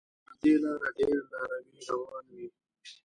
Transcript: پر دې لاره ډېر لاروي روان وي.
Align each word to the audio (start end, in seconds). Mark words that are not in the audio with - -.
پر 0.25 0.33
دې 0.41 0.53
لاره 0.63 0.89
ډېر 0.97 1.19
لاروي 1.31 1.79
روان 1.89 2.25
وي. 2.35 2.47